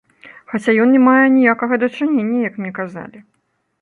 [0.53, 3.19] Хаця ён не мае аніякага дачынення, як мне казалі.